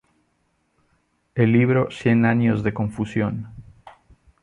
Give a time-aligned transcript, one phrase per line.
[1.35, 3.53] El libro "Cien años de confusión.